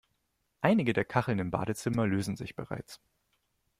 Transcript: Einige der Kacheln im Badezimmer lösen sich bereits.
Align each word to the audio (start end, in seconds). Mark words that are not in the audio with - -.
Einige 0.61 0.93
der 0.93 1.05
Kacheln 1.05 1.37
im 1.37 1.51
Badezimmer 1.51 2.07
lösen 2.07 2.35
sich 2.35 2.55
bereits. 2.55 2.99